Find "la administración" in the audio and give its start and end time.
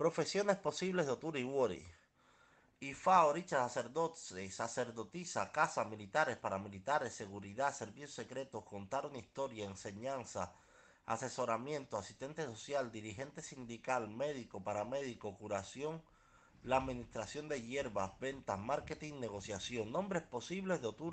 16.62-17.50